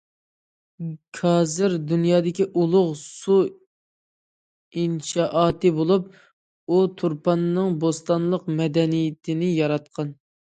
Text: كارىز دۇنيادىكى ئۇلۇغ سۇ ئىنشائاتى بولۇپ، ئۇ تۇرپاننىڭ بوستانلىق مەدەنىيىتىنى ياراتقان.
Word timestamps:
كارىز 1.17 1.73
دۇنيادىكى 1.89 2.47
ئۇلۇغ 2.61 2.87
سۇ 3.01 3.35
ئىنشائاتى 4.85 5.73
بولۇپ، 5.81 6.09
ئۇ 6.17 6.81
تۇرپاننىڭ 7.03 7.77
بوستانلىق 7.85 8.51
مەدەنىيىتىنى 8.63 9.53
ياراتقان. 9.53 10.11